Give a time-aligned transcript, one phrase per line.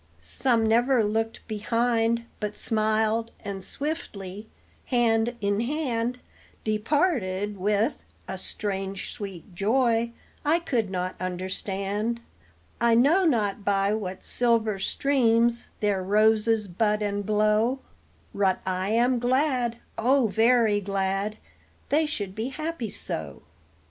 [0.19, 4.49] Some never looked behind, but smiled, and swiftly,
[4.87, 6.17] hand in hand,
[6.63, 10.11] Departed with, a strange sweet joy
[10.43, 12.19] I could not understand;
[12.81, 17.81] I know not by what silver streams their roses bud and blow,
[18.33, 21.37] Rut I am glad O very glad
[21.89, 23.43] they should be happy so.